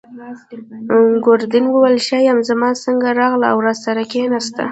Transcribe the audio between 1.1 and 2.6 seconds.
ګوردیني وویل: ښه یم.